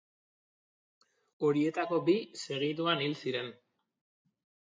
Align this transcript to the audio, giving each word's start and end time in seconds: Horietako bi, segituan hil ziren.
Horietako 1.49 1.99
bi, 2.09 2.15
segituan 2.45 3.05
hil 3.05 3.15
ziren. 3.27 3.53